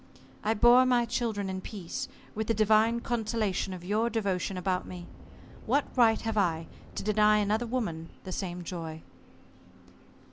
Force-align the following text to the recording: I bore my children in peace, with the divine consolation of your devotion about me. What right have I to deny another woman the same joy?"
I 0.43 0.55
bore 0.55 0.83
my 0.87 1.05
children 1.05 1.47
in 1.47 1.61
peace, 1.61 2.07
with 2.33 2.47
the 2.47 2.55
divine 2.55 3.01
consolation 3.01 3.71
of 3.71 3.83
your 3.83 4.09
devotion 4.09 4.57
about 4.57 4.87
me. 4.87 5.05
What 5.67 5.95
right 5.95 6.19
have 6.21 6.39
I 6.39 6.65
to 6.95 7.03
deny 7.03 7.37
another 7.37 7.67
woman 7.67 8.09
the 8.23 8.31
same 8.31 8.63
joy?" 8.63 9.03